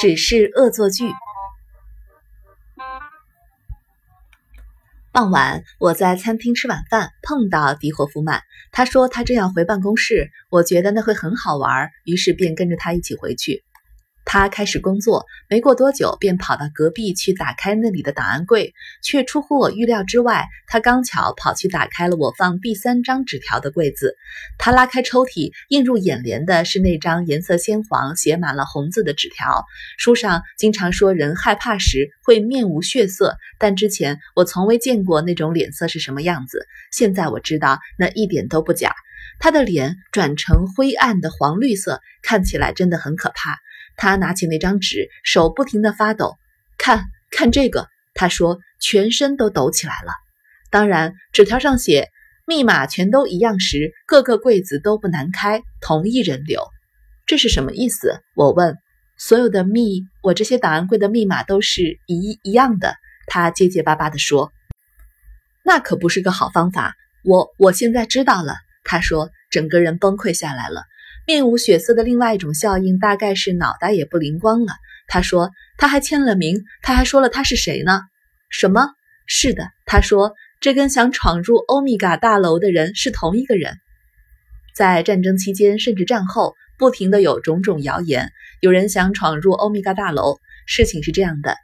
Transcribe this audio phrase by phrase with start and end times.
[0.00, 1.12] 只是恶作剧。
[5.12, 8.42] 傍晚，我在餐厅吃晚饭，碰到迪霍夫曼。
[8.72, 13.62] 他说他正要回办公室，我觉得那会很好玩，于是便跟着他一起回去。
[14.32, 20.46] 他开始工作，没过多久便跑到隔壁去打开那里的档案柜，却出乎我预料之外。
[20.68, 24.14] 他刚巧跑去打开了我放第三张纸条的柜子。
[24.56, 29.64] 他拉开抽屉，映入眼帘的是那张颜色鲜黄、写满了红字的纸条。
[29.98, 36.68] 书上经常说人害怕时会面无血色，但之前我从未见过那种脸色是什么样子。
[36.92, 38.94] 现在我知道那一点都不假。
[39.40, 43.58] 他的脸转成灰暗的黄绿色，看起来真的很可怕。
[44.00, 46.38] 他拿起那张纸，手不停地发抖。
[46.78, 50.14] 看看这个，他说，全身都抖起来了。
[50.70, 52.08] 当然，纸条上写
[52.46, 56.62] 密码全都一样时，各个柜子都不难开，同一人流。
[57.26, 58.22] 这是什么意思？
[58.34, 58.78] 我问。
[59.18, 62.94] 所有的密，我这些档案柜的密码都是一一样的。
[63.26, 64.50] 他结结巴巴地说。
[65.62, 66.94] 那可不是个好方法。
[67.22, 68.54] 我我现在知道了。
[68.82, 70.84] 他说，整个人崩溃下来了。
[71.30, 74.72] 面无血色的另外一种效应，大概是脑袋也不灵光了。
[75.06, 78.00] 他说他还签了名，他还说了他是谁呢？
[78.48, 78.88] 什么？
[79.26, 83.78] 是的，他说这跟想闯入欧米伽大楼的人是同一个人。
[84.74, 90.40] 在战争期间，甚至战后，不停的有种种谣言，有人想闯入欧米伽大楼。
[90.66, 91.54] 事情是这样的。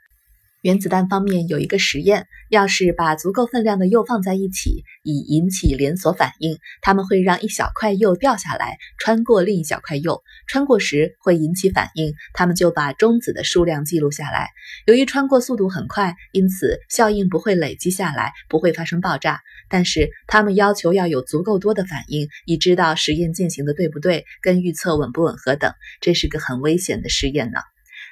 [0.62, 14.48] 原子弹方面有一个实验，要是把足够分量的铀放在一起，以引起连锁反应，他们会让一小块铀掉下来，穿过另一小块铀，穿过时会引起反应，他们就把中子的数量记录下来。
[14.86, 19.40] 由于穿过速度很快，因此效应不会累积下来，不会发生爆炸。
[19.68, 25.72] 但是他们要求要有足够多的反应，以知道实验进行的对不对，跟预测吻不吻合等。
[26.00, 27.60] 这是个很危险的实验呢。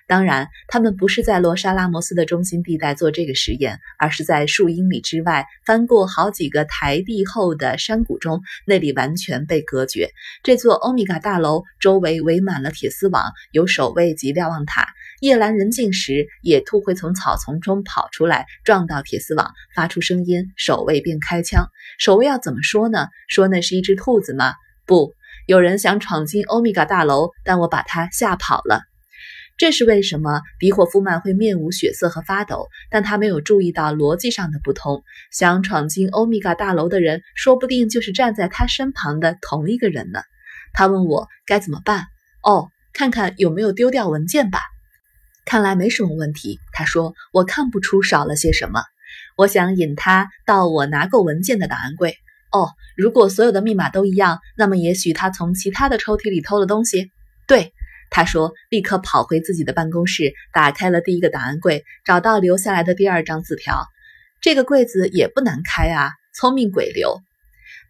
[0.07, 10.11] 当然，他们不是在罗莎拉摩斯的中心地带做这个实验，而是在数英里之外，翻过好几个台地后的山谷中，那里完全被隔绝。
[10.43, 14.89] 这座欧米伽大楼周围围满了铁丝网，有守卫及瞭望塔。
[15.21, 21.69] 夜阑人静时，野兔会从草丛中跑出来，撞到铁丝网，发出声音，守卫便开枪。
[21.99, 23.09] 守卫要怎么说呢？
[23.29, 24.53] 说那是一只兔子吗？
[24.85, 25.15] 不，
[25.47, 28.83] 有人想闯进欧米伽大楼，但我把他吓跑了。
[29.57, 32.69] 这是为什么迪霍夫曼会面无血色和发抖？
[32.91, 35.05] 但他没有注意到逻辑上的不同。
[35.31, 40.21] 想闯进欧米伽大楼的人，说不定就是站在他身旁的同一个人呢。
[40.73, 42.07] 他问我该怎么办。
[42.43, 44.59] 哦，看看有没有丢掉文件吧。
[45.45, 46.59] 看来没什么问题。
[46.73, 48.83] 他说：“我看不出少了些什么。”
[49.37, 52.17] 我想引他到我拿过文件的档案柜。
[52.51, 57.13] 哦，如果所有的密码都一样，那么也许他从其他的抽屉里偷了东西。
[57.47, 57.73] 对。
[58.11, 63.85] 他说：“立刻跑回自己的办公室，打开了第一个档案柜，找到留下来的第二张字条。
[64.41, 67.21] 这个柜子也不难开啊，聪明鬼留。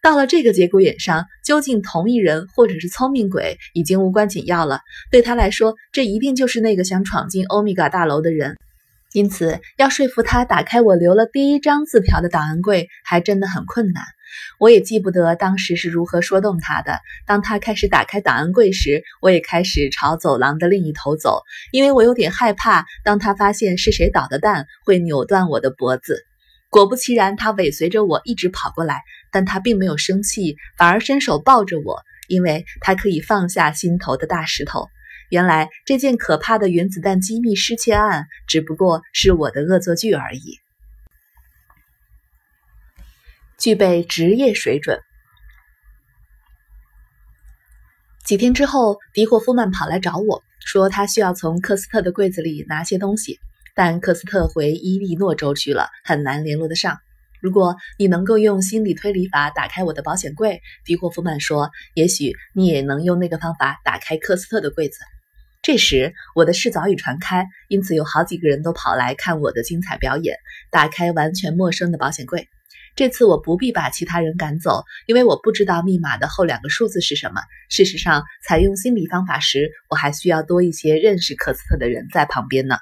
[0.02, 4.80] 到了这个节骨眼上，究竟同一人或者是聪明鬼已经无关紧要了。
[5.10, 8.56] 对他来说，这一定就是那个想闯进欧米伽大楼的人。
[9.12, 14.04] 因此，要说服他打开我留了第一张字条的档案柜，还真的很困难。”
[14.58, 16.98] 我也记不得当时是如何说动他的。
[17.26, 21.42] 当他开始打开档案柜时，我也开始朝走廊的另一头走，
[21.72, 26.24] 因为我有点害怕，当他发现是谁捣的蛋，会扭断我的脖子。
[26.70, 34.88] 果不其然，他尾随着我一直跑过来，但他并没有生气，反而伸手抱着我，因为他可以放下心头的大石头。
[35.30, 40.63] 原来这件可怕的原子弹机密失窃案，只不过是我的恶作剧而已。
[43.64, 45.00] 具备职业水准。
[48.22, 53.38] 几天之后，迪霍夫曼跑来找我说，他需要从科斯特的柜子里拿些东西，
[53.74, 56.98] 但科斯特回伊利诺州去了，很难联络得上。
[57.40, 64.98] 如果你能够用心理推理法打开我的保险柜，迪霍夫曼说，也许你也能用那个方法打开科斯特的柜子。
[65.62, 70.36] 这时，我的事早已传开，因此有好几个人都跑来看我的精彩表演，
[70.70, 72.46] 打开完全陌生的保险柜。
[72.96, 77.40] 这次我不必把其他人赶走，因为我不知道密码的后两个数字是什么。
[77.68, 82.76] 事实上，采用心理方法时，我还需要多一些认识科斯特的人在旁边呢。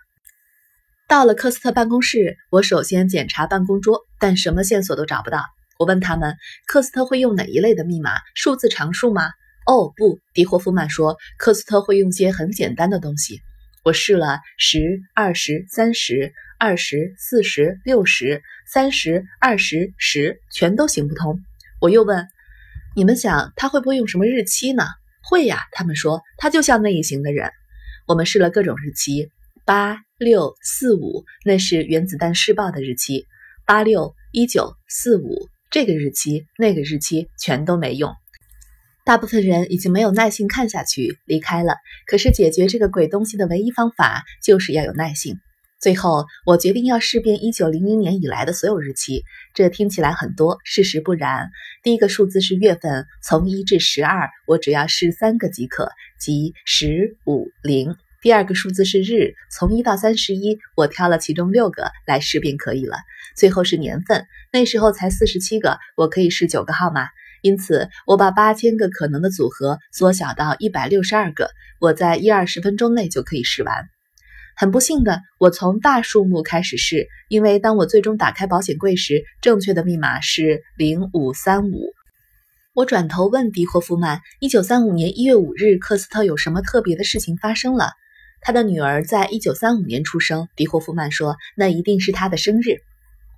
[1.08, 5.44] 到了科斯特办公室，我首先检查办公桌，但什么线索都找不到。
[5.78, 6.36] 我问他们，
[6.66, 8.12] 科斯特会用哪一类的密码？
[8.34, 9.30] 数字常数吗？
[9.66, 13.40] 哦，不，迪霍夫曼说，科斯特会用些很简单的东西。
[13.84, 16.32] 我试了十、二十、三十、
[16.62, 21.40] 二十、四十、六十、三十、二十、十，全都行不通。
[21.80, 22.28] 我又问
[22.94, 24.84] ：“你们想他会不会用什么日期呢？”
[25.28, 27.50] 会呀，他们说他就像那一型的人。
[28.06, 29.28] 我们试了各种日期，
[29.64, 33.26] 八六四五，那是原子弹试爆的日期。
[33.66, 38.14] 八六一九四五，这个日期那个日期全都没用。
[39.04, 41.74] 大部分人已经没有耐心看下去，离开了。
[42.06, 45.40] 可是解决这个鬼东西的唯一方法，就是要有耐性。
[45.82, 49.24] 最后，我决定要试遍一九零零年以来的所有日期。
[49.52, 51.50] 这听起来很多，事实不然。
[51.82, 55.90] 第一个数字是月份，从一至十二，我只要试三个即可，
[56.20, 57.96] 即十五零。
[58.20, 62.98] 第二个数字是日，从一到三十一，我挑了其中六个来试便可以了。
[63.34, 67.08] 最后是年份，那时候才四十七个，我可以试九个号码。
[67.40, 71.50] 因此，我把八千个可能的组合缩小到一百六十二个，
[71.80, 73.88] 我在一二十分钟内就可以试完。
[74.62, 81.92] 很不幸的，我从大数目开始试，因为当我最终打开保险柜时，正确的密码是零五三五。
[82.72, 87.90] 我转头问迪霍夫曼：“一九三五年一月五日，克斯特有什么特别的事情发生了？”
[88.40, 92.76] 他的女儿在一九三五年出生，迪霍夫曼说：“那一定是他的生日。”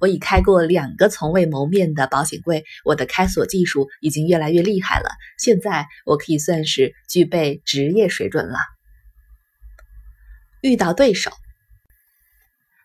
[0.03, 5.09] 我已开过两个从未谋面的保险柜，我的开锁技术已经越来越厉害了。
[5.39, 8.59] 现在我可以算是具备职业水准了。
[10.65, 11.31] 遇到对手，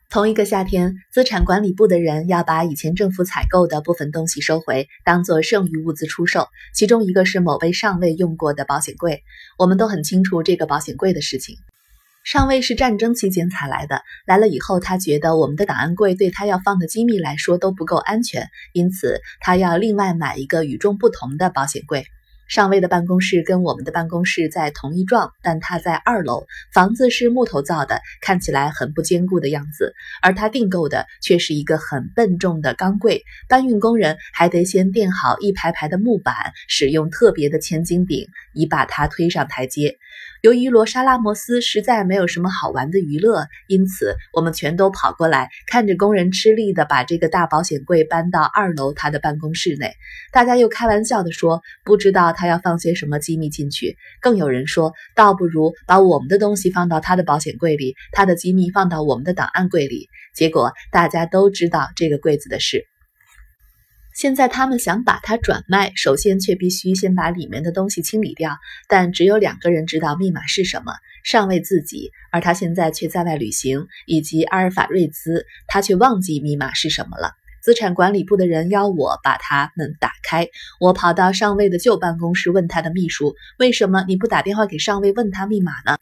[0.09, 6.49] 同一个夏天，资产管理部的人要把以前政府采购的部分东西收回，当做剩余物资出售。
[6.75, 9.23] 其中一个是某位上尉用过的保险柜，
[9.57, 11.55] 我们都很清楚这个保险柜的事情。
[12.25, 22.05] 上尉是战争期间才来的，来了以后，他觉得我们的档案柜对他要放的机密来说都不够安全，因此他要另外买一个与众不同的保险柜。
[22.49, 26.47] 上尉的办公室跟我们的办公室在同一幢，但他在二楼。
[26.73, 29.93] 房子是木头造的，看起来很不坚固的样子，
[30.23, 33.23] 而他订购的却是一个很笨重的钢柜。
[33.47, 36.33] 搬运工人还得先垫好一排排的木板，
[36.67, 39.99] 使用特别的千斤顶，以把它推上台阶。
[40.41, 49.91] 由于罗莎拉摩斯实在没有什么好玩的娱乐，因此我们全都跑过来看着工人吃力地把这个大保险柜搬到二楼他的办公室内。
[50.31, 62.85] 大家又开玩笑地说：“不知道他要放些什么机密进去。”更有人说：“倒不如把我们的东西放到他的保险柜里，他的机密放到我们的档案柜里。”结果大家都知道这个柜子的事。
[64.19, 68.57] 现在他们想把它转卖，首先却必须先把里面的东西清理掉。
[68.89, 70.91] 但只有两个人知道密码是什么：
[71.23, 77.31] 上尉自己，而他现在却在外旅行；以及阿尔法瑞兹，他却忘记密码是什么了。
[77.63, 80.49] 资产管理部的人要我把他们打开。
[80.81, 85.97] 我跑到上尉的旧办公室，问他的秘书：“为什么你不打电话给上尉问他密码呢？”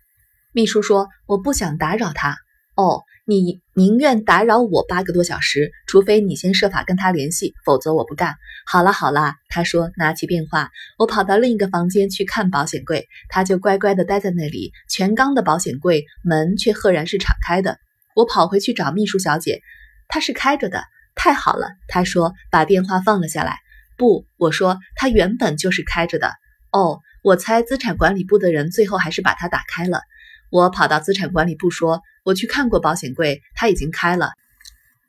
[0.53, 2.35] 秘书说：“我不想打扰他。”
[2.73, 3.03] 哦。
[3.29, 8.35] 你宁愿打扰我八个多小时，除非你先设法跟他联系，否则我不干。
[8.65, 14.71] 好了好了，他说，拿起电话，我跑到另一个房间去看保险柜，他就乖乖的待在那里。
[14.89, 17.77] 全钢的保险柜门却赫然是敞开的。
[18.15, 19.59] 我跑回去找秘书小姐，
[20.07, 20.85] 它是开着的。
[21.13, 23.57] 太好了，他说，把电话放了下来。
[23.97, 26.31] 不，我说，它原本就是开着的。
[26.71, 29.99] 哦，我猜资产管理部的人最后还是把它打开了。
[30.49, 32.01] 我跑到资产管理部说。
[32.23, 34.31] 我去看过保险柜，它已经开了。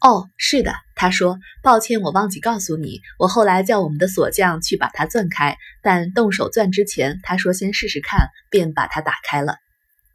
[0.00, 1.36] 哦，是的，他说。
[1.64, 9.56] 抱歉，我忘记告诉你，我后来叫我们的锁匠去把它钻开，但动手钻之前，他说先试试看，便把它打开了。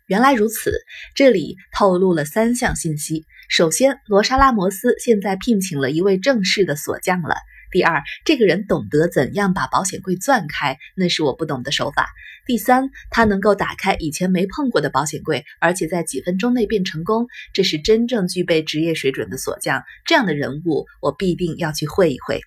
[0.08, 0.72] 原来如此，
[1.14, 7.36] 这里透露了三项信息：首先，罗莎拉摩斯现在聘请了一位正式的锁匠了。
[7.74, 12.08] 第二，这个人懂得怎样把保险柜钻开，那是我不懂的手法。
[12.46, 19.84] 第三，他能够打开以前没碰过的保险柜，而且在几分钟内变成功，这是真正具备职业水准的锁匠。
[20.06, 22.42] 这样的人物，我必定要去会一会。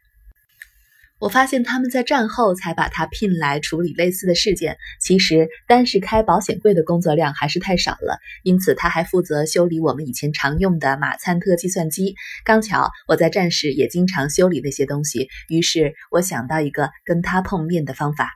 [1.19, 4.77] 我发现他们在战后才把他聘来处理类似的事件。
[5.01, 12.15] 其实，单是开保险柜的工作量还是太少了，因此他还负责修理我们以前常用的马灿特计算机。
[12.45, 18.31] 刚巧我在战时也经常修理那些东西，于是我想到一个跟他碰面的方法：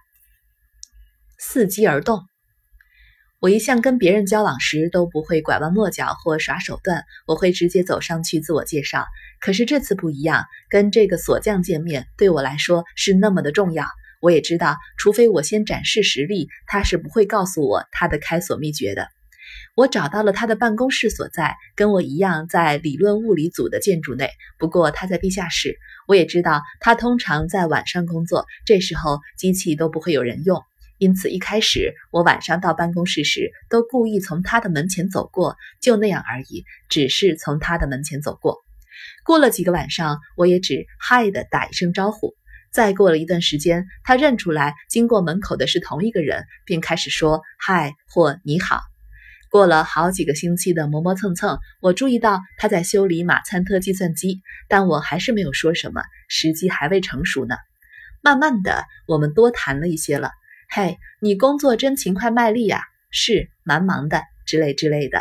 [1.38, 2.29] 伺机而动。
[3.40, 9.06] 我一向跟别人交往时都不会拐弯抹角或耍手段，我会直接走上去自我介绍。
[9.40, 13.86] 可是这次不一样，跟这个锁匠见面对我来说是那么的重要。
[14.20, 19.08] 我也知道，除非我先展示实力，他是不会告诉我他的开锁秘诀的。
[19.74, 24.28] 我找到了他的办公室所在，跟我一样在理论物理组的建筑内，
[24.58, 25.78] 不过他在地下室。
[26.06, 30.62] 我也知道他通常在晚上工作，这时候机器都不会有人用。
[31.00, 38.58] 因此，一开始我晚上到办公室时，都故意从他的门前走过，就那样而已，只是从他的门前走过。
[39.24, 42.34] 过了几个晚上，我也只嗨的打一声招呼。
[42.70, 48.82] 再过了一段时间，他认出来经过门口的是同一个人，便开始说嗨或你好。
[49.50, 57.56] 过了好几个星期的磨磨蹭蹭，我注意到他在修理马参特计算机，但我还是没有说什么，时机还未成熟呢。
[58.22, 60.30] 慢慢的，我们多谈了一些了。
[60.72, 62.84] 嘿，你工作真勤快卖力呀！
[63.10, 65.20] 是，蛮忙的，之类之类的。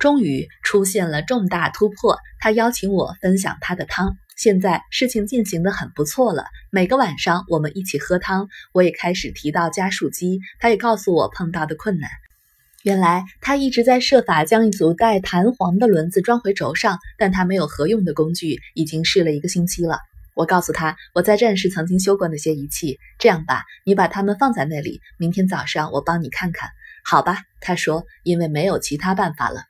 [0.00, 4.16] 终于出现了重大突破，他邀请我分享他的汤。
[4.36, 12.10] 现在事情进行的很不错了，每个晚上我们一起喝汤，我也开始提到加速机，他也告诉我碰到的困难。
[12.82, 20.00] 原来他一直在设法将一组带弹簧的轮子装回轴上，但他没有合用的工具，已经试了一个星期了。
[20.38, 26.70] 我告诉他，我在战时曾经修过那些仪器，这样吧，你把它们放在那里，明天早上我帮你看看，
[27.04, 27.42] 好吧？
[27.60, 29.64] 他说，因为没有其他办法了。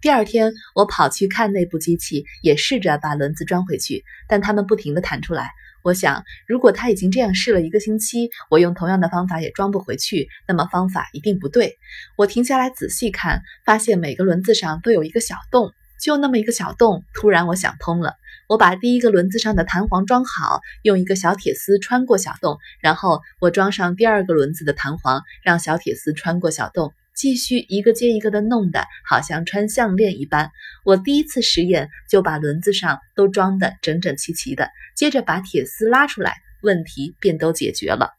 [0.00, 5.50] 第二天，我跑去看那部机器，也试着把轮子装回去，但它们不停地弹出来。
[5.82, 11.76] 我想，如果他已经这样试了一个星期，我用同样的方法也装不回去，那么方法一定不对。
[12.16, 17.02] 我停下来仔细看，发现每个轮子上都有一个小洞，就那么一个小洞。
[17.14, 18.14] 突然，我想通了。
[18.48, 26.92] 我把第一个轮子上的弹簧装好，用一个小铁丝穿过小洞，然后我装上第二个轮子的弹簧，让小铁丝穿过小洞。
[27.16, 30.50] 继续一个接一个的弄的，好像穿项链一般。
[30.84, 38.10] 我第一次实验就把轮子上都装得整整齐齐的，接着把铁丝拉出来，问题便都解决了。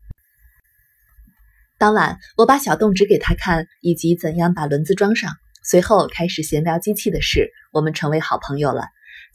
[1.77, 7.51] 当晚，我把小洞指给他看，以及怎样把轮子装上，随后开始闲聊机器的事。
[7.73, 8.85] 我们成为好朋友了。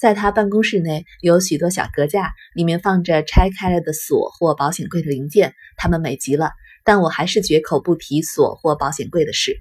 [0.01, 6.53] 在他办公室内有许多小格架，里面放着拆开了的锁或保险柜的零件，它们美极了。
[6.83, 9.61] 但我还是绝口不提锁或保险柜的事。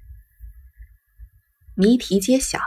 [1.76, 2.60] 谜题揭晓，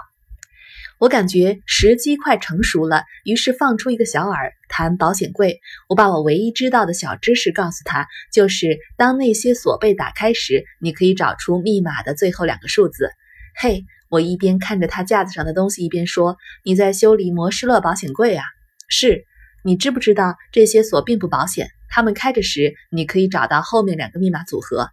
[0.98, 5.58] 我感觉时机快成熟了，于是放出一个小饵谈保险柜。
[5.88, 13.10] 我把我唯一知道的小知识告诉他，就是当那些锁被打开时，你可以找出密码的最后两个数字。
[13.56, 18.44] 嘿，我一边看着他架子上的东西，一边说：“你在修理摩施勒保险柜啊？
[18.86, 19.24] 是。
[19.64, 24.90] 你知不知道这些锁并不保险？”他们开着时，你可以找到后面两个密码组合。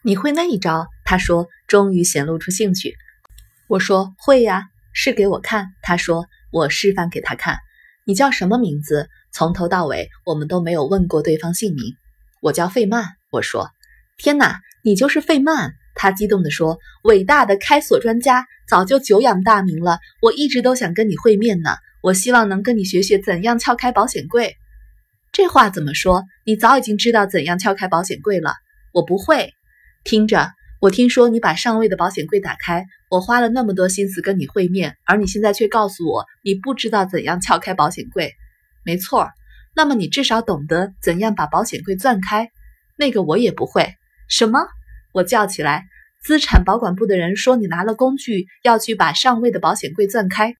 [0.00, 0.86] 你会那一招？
[1.04, 2.94] 他说，终于显露出兴趣。
[3.68, 4.62] 我说会呀，
[4.94, 5.74] 试给我看。
[5.82, 7.58] 他说，我示范给他看。
[8.06, 9.10] 你叫什么名字？
[9.32, 11.94] 从头到尾，我们都没有问过对方姓名。
[12.40, 13.04] 我叫费曼。
[13.30, 13.68] 我说，
[14.16, 15.74] 天哪，你就是费曼！
[15.96, 19.98] 他激动地说，伟大的开锁专家，早就久仰大名了。
[20.22, 21.70] 我一直都想跟你会面呢。
[22.02, 24.54] 我希望能跟你学学怎样撬开保险柜。
[25.32, 26.22] 这话怎么说？
[26.44, 28.54] 你早已经知道怎样撬开保险柜了。
[28.92, 29.52] 我不会。
[30.04, 32.84] 听着，我听说你把上尉的保险柜打开。
[33.10, 38.32] 我花了那么多心思跟你会面，而你现在却告诉我你不知道怎样撬开保险柜。
[38.84, 39.28] 没错。
[39.74, 42.48] 那么你至少懂得怎样把保险柜钻开。
[42.96, 43.94] 那个我也不会。
[44.28, 44.60] 什么？
[45.16, 45.86] 我叫起来。
[46.22, 50.54] 资产保管部的人说你拿了工具要去把上位的保险柜钻开。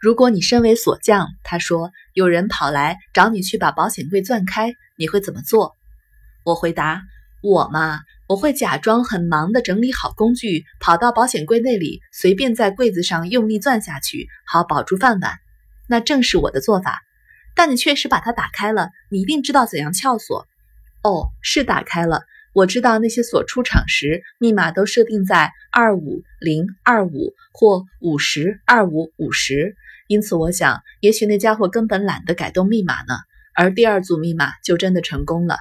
[0.00, 5.76] 如果你身为锁匠，他说有人跑来找你去把保险柜钻开，你会怎么做？
[6.44, 7.02] 我回答：
[7.40, 15.34] 我嘛，我会假装很忙的整理好工具，跑到保险柜那里，随便在柜子上用力钻下去，好保住饭碗。
[15.88, 17.00] 那正是我的做法。
[17.54, 20.48] 但你确实把它打开了，你一定知道怎样撬锁。
[21.04, 22.22] 哦，是打开了。
[22.54, 29.74] 我知道那些锁出厂时密码都设定在二五零二五或五十二五五十。
[30.06, 33.16] 因此，我想，也许那家伙根本懒得改动密码呢。
[33.56, 35.56] 而第二组密码就真的成功了。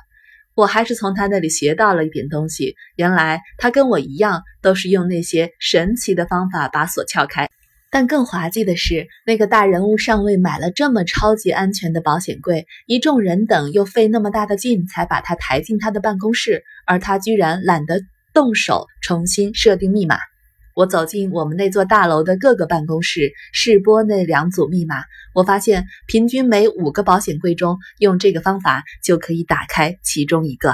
[0.53, 2.75] 我还是从他那里学到了一点东西。
[2.95, 7.49] 原来他跟我一样，都是用那些神奇的方法把锁撬开。
[7.93, 18.01] 但更滑稽的是，那个大人物上尉买了这么超级安全的保险柜，一众人等又费那么大的劲才把他抬进他的办公室，而他居然懒得
[18.33, 20.17] 动手重新设定密码。
[20.73, 25.03] 我走进我们那座大楼的各个办公室，试拨那两组密码。
[25.35, 30.73] 我发现，平均每五个保险柜中，用这个方法就可以打开其中一个。